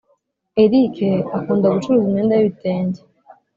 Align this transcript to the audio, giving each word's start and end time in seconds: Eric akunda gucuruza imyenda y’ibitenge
Eric 0.63 0.95
akunda 1.37 1.73
gucuruza 1.73 2.05
imyenda 2.07 2.33
y’ibitenge 2.35 3.01